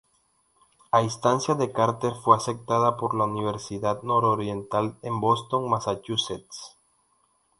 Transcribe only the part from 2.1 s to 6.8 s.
fue aceptada por la Universidad Nororiental en Boston, Massachusetts.